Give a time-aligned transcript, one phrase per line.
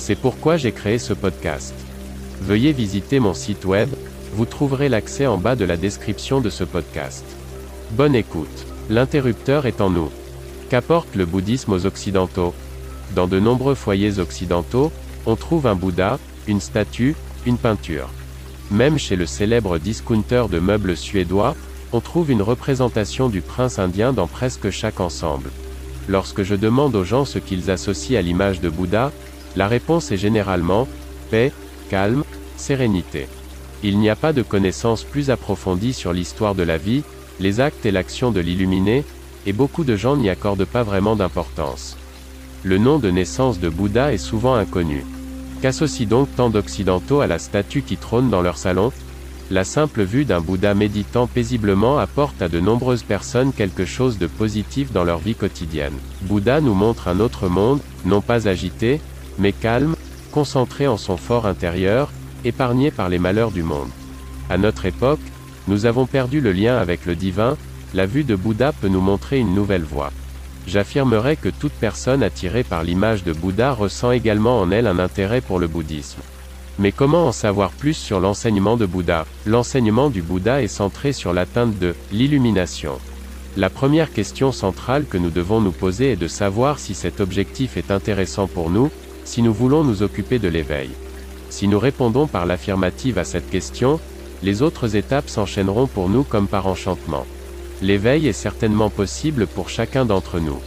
[0.00, 1.74] C'est pourquoi j'ai créé ce podcast.
[2.40, 3.90] Veuillez visiter mon site web,
[4.32, 7.22] vous trouverez l'accès en bas de la description de ce podcast.
[7.90, 8.66] Bonne écoute.
[8.88, 10.08] L'interrupteur est en nous.
[10.70, 12.54] Qu'apporte le bouddhisme aux Occidentaux?
[13.14, 14.90] Dans de nombreux foyers occidentaux,
[15.26, 18.08] on trouve un Bouddha, une statue, une peinture.
[18.70, 21.54] Même chez le célèbre discounter de meubles suédois,
[21.92, 25.50] on trouve une représentation du prince indien dans presque chaque ensemble.
[26.08, 29.12] Lorsque je demande aux gens ce qu'ils associent à l'image de Bouddha,
[29.56, 30.86] la réponse est généralement
[31.30, 31.52] paix,
[31.88, 32.24] calme,
[32.56, 33.26] sérénité.
[33.82, 37.02] Il n'y a pas de connaissances plus approfondies sur l'histoire de la vie,
[37.40, 39.04] les actes et l'action de l'illuminé,
[39.46, 41.96] et beaucoup de gens n'y accordent pas vraiment d'importance.
[42.62, 45.04] Le nom de naissance de Bouddha est souvent inconnu.
[45.62, 48.92] Qu'associent donc tant d'occidentaux à la statue qui trône dans leur salon?
[49.50, 54.26] La simple vue d'un Bouddha méditant paisiblement apporte à de nombreuses personnes quelque chose de
[54.26, 55.94] positif dans leur vie quotidienne.
[56.22, 59.00] Bouddha nous montre un autre monde, non pas agité,
[59.40, 59.96] mais calme,
[60.30, 62.10] concentré en son fort intérieur,
[62.44, 63.88] épargné par les malheurs du monde.
[64.50, 65.20] À notre époque,
[65.66, 67.56] nous avons perdu le lien avec le divin,
[67.94, 70.12] la vue de Bouddha peut nous montrer une nouvelle voie.
[70.66, 75.40] J'affirmerai que toute personne attirée par l'image de Bouddha ressent également en elle un intérêt
[75.40, 76.20] pour le bouddhisme.
[76.78, 79.26] Mais comment en savoir plus sur l'enseignement de Bouddha?
[79.46, 82.98] L'enseignement du Bouddha est centré sur l'atteinte de l'illumination.
[83.56, 87.76] La première question centrale que nous devons nous poser est de savoir si cet objectif
[87.76, 88.90] est intéressant pour nous,
[89.30, 90.90] si nous voulons nous occuper de l'éveil.
[91.50, 94.00] Si nous répondons par l'affirmative à cette question,
[94.42, 97.24] les autres étapes s'enchaîneront pour nous comme par enchantement.
[97.80, 100.58] L'éveil est certainement possible pour chacun d'entre nous.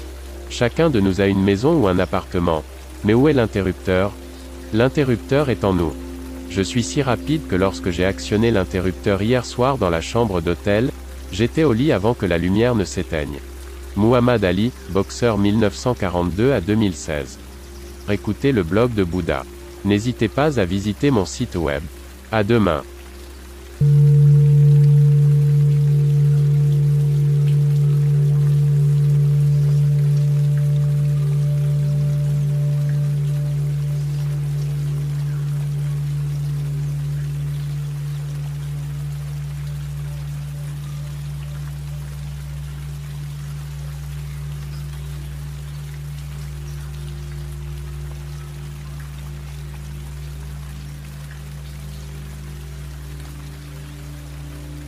[0.50, 2.64] Chacun de nous a une maison ou un appartement.
[3.04, 4.14] Mais où est l'interrupteur?
[4.74, 5.92] L'interrupteur est en nous.
[6.50, 10.90] Je suis si rapide que lorsque j'ai actionné l'interrupteur hier soir dans la chambre d'hôtel,
[11.34, 13.40] j'étais au lit avant que la lumière ne s'éteigne.
[13.98, 17.40] Muhammad Ali, boxeur 1942 à 2016.
[18.10, 19.46] Écoutez le blog de Bouddha.
[19.86, 21.82] N'hésitez pas à visiter mon site web.
[22.34, 22.84] À demain.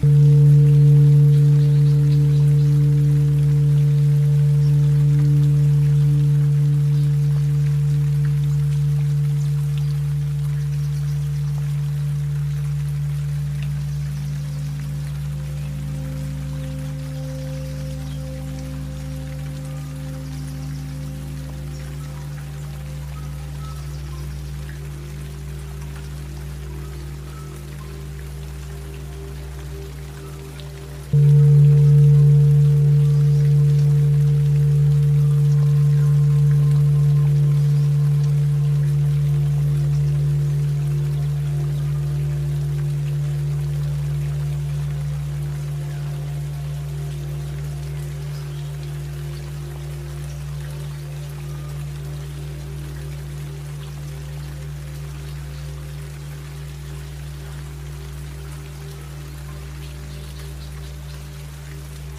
[0.06, 0.35] Mm-hmm.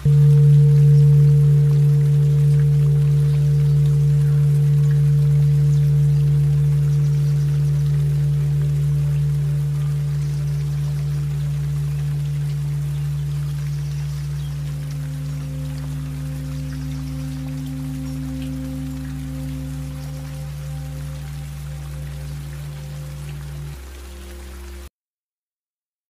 [0.03, 0.26] thank you